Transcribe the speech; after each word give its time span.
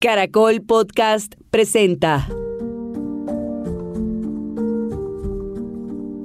Caracol 0.00 0.62
Podcast 0.62 1.34
presenta. 1.50 2.28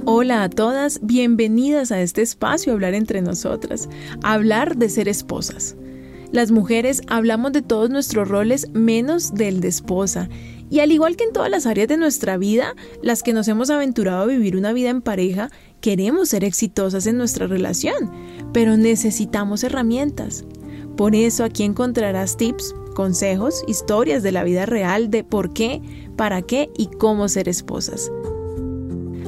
Hola 0.06 0.44
a 0.44 0.50
todas, 0.52 1.00
bienvenidas 1.02 1.92
a 1.92 2.00
este 2.00 2.22
espacio 2.22 2.72
a 2.72 2.76
hablar 2.76 2.94
entre 2.94 3.24
nosotras, 3.24 3.90
hablar 4.22 4.78
de 4.78 4.90
ser 4.90 5.08
esposas. 5.08 5.76
Las 6.32 6.52
mujeres 6.52 7.02
hablamos 7.08 7.52
de 7.52 7.64
todos 7.64 7.90
nuestros 7.90 8.28
roles 8.28 8.70
menos 8.74 9.34
del 9.34 9.60
de 9.60 9.70
esposa. 9.70 10.30
Y 10.70 10.82
al 10.82 10.92
igual 10.92 11.16
que 11.16 11.24
en 11.24 11.34
todas 11.34 11.50
las 11.50 11.66
áreas 11.66 11.88
de 11.88 11.98
nuestra 11.98 12.38
vida, 12.38 12.76
las 13.02 13.24
que 13.24 13.34
nos 13.34 13.48
hemos 13.48 13.72
aventurado 13.72 14.22
a 14.22 14.28
vivir 14.28 14.56
una 14.56 14.72
vida 14.74 14.92
en 14.92 15.02
pareja, 15.02 15.50
queremos 15.82 16.30
ser 16.30 16.44
exitosas 16.44 17.08
en 17.08 17.18
nuestra 17.18 17.48
relación, 17.48 18.12
pero 18.54 18.78
necesitamos 18.78 19.64
herramientas. 19.64 20.46
Por 20.96 21.16
eso 21.16 21.44
aquí 21.44 21.64
encontrarás 21.64 22.38
tips, 22.38 22.76
consejos, 22.94 23.64
historias 23.68 24.24
de 24.24 24.32
la 24.32 24.44
vida 24.44 24.66
real 24.66 25.10
de 25.10 25.24
por 25.24 25.54
qué, 25.54 25.82
para 26.16 26.42
qué 26.42 26.70
y 26.78 26.88
cómo 26.88 27.28
ser 27.28 27.50
esposas. 27.50 28.12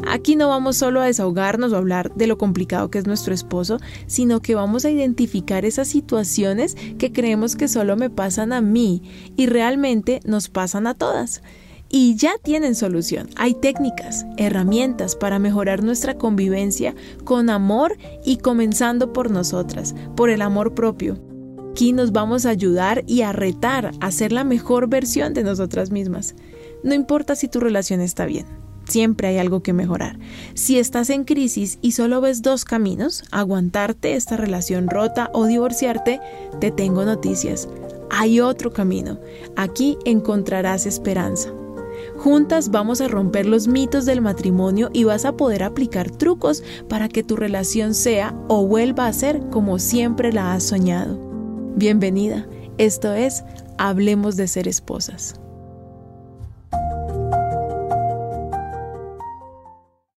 Aquí 0.08 0.36
no 0.36 0.50
vamos 0.50 0.78
solo 0.78 1.02
a 1.02 1.06
desahogarnos 1.06 1.74
o 1.74 1.78
hablar 1.78 2.14
de 2.14 2.28
lo 2.28 2.38
complicado 2.38 2.90
que 2.90 3.00
es 3.00 3.08
nuestro 3.08 3.34
esposo, 3.34 3.80
sino 4.06 4.40
que 4.40 4.56
vamos 4.56 4.86
a 4.86 4.92
identificar 4.92 5.66
esas 5.66 5.88
situaciones 5.88 6.76
que 7.00 7.12
creemos 7.12 7.56
que 7.56 7.68
solo 7.68 7.96
me 7.96 8.10
pasan 8.10 8.54
a 8.54 8.62
mí 8.62 9.02
y 9.36 9.48
realmente 9.48 10.20
nos 10.24 10.50
pasan 10.50 10.86
a 10.88 10.94
todas. 10.94 11.42
Y 11.90 12.16
ya 12.16 12.34
tienen 12.42 12.76
solución. 12.76 13.30
Hay 13.36 13.54
técnicas, 13.56 14.26
herramientas 14.38 15.16
para 15.16 15.40
mejorar 15.40 15.84
nuestra 15.84 16.16
convivencia 16.16 16.96
con 17.24 17.50
amor 17.50 17.98
y 18.24 18.38
comenzando 18.38 19.12
por 19.14 19.32
nosotras, 19.32 19.96
por 20.16 20.30
el 20.30 20.42
amor 20.42 20.76
propio. 20.76 21.35
Aquí 21.76 21.92
nos 21.92 22.14
vamos 22.14 22.46
a 22.46 22.52
ayudar 22.52 23.04
y 23.06 23.24
a 23.24 23.34
retar 23.34 23.92
a 24.00 24.10
ser 24.10 24.32
la 24.32 24.46
mejor 24.46 24.88
versión 24.88 25.34
de 25.34 25.44
nosotras 25.44 25.92
mismas. 25.92 26.34
No 26.84 26.94
importa 26.94 27.36
si 27.36 27.50
tu 27.50 27.60
relación 27.60 28.00
está 28.00 28.26
bien, 28.26 28.46
siempre 28.88 29.28
hay 29.28 29.40
algo 29.40 29.62
que 29.62 29.74
mejorar. 29.74 30.18
Si 30.54 30.80
estás 30.80 31.10
en 31.10 31.26
crisis 31.26 31.78
y 31.82 31.92
solo 31.92 32.22
ves 32.22 32.42
dos 32.42 32.64
caminos, 32.64 33.26
aguantarte 33.30 34.16
esta 34.16 34.38
relación 34.38 34.90
rota 34.90 35.30
o 35.34 35.48
divorciarte, 35.48 36.22
te 36.62 36.72
tengo 36.72 37.04
noticias. 37.04 37.68
Hay 38.10 38.40
otro 38.40 38.72
camino. 38.72 39.20
Aquí 39.58 39.98
encontrarás 40.06 40.86
esperanza. 40.86 41.50
Juntas 42.16 42.72
vamos 42.72 43.02
a 43.02 43.10
romper 43.10 43.48
los 43.48 43.68
mitos 43.68 44.06
del 44.06 44.22
matrimonio 44.22 44.92
y 44.94 45.04
vas 45.04 45.26
a 45.26 45.36
poder 45.36 45.62
aplicar 45.62 46.10
trucos 46.10 46.64
para 46.88 47.10
que 47.10 47.22
tu 47.22 47.36
relación 47.36 47.94
sea 47.96 48.34
o 48.48 48.66
vuelva 48.66 49.08
a 49.08 49.14
ser 49.14 49.42
como 49.50 49.78
siempre 49.78 50.32
la 50.32 50.54
has 50.54 50.64
soñado. 50.64 51.25
Bienvenida, 51.78 52.48
esto 52.78 53.14
es 53.14 53.44
Hablemos 53.78 54.38
de 54.38 54.48
ser 54.48 54.66
esposas. 54.66 55.42